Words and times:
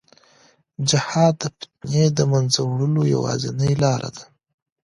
جهاد 0.89 1.33
د 1.41 1.43
فتنې 1.53 2.03
د 2.17 2.19
منځه 2.31 2.59
وړلو 2.65 3.01
یوازینۍ 3.13 3.73
لار 3.83 4.01
ده. 4.15 4.23